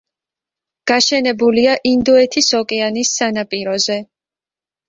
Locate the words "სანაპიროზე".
3.21-4.01